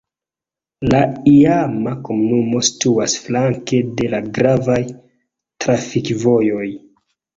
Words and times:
La 0.93 1.01
iama 1.31 1.93
komunumo 2.07 2.63
situas 2.69 3.15
flanke 3.27 3.83
de 4.01 4.09
la 4.15 4.23
gravaj 4.39 4.79
trafikvojoj. 4.95 6.69